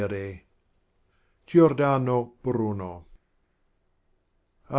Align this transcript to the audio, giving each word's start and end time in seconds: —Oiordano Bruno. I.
—Oiordano 0.01 2.33
Bruno. 2.43 3.05
I. 4.67 4.69